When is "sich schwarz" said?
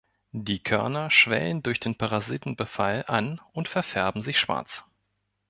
4.23-4.83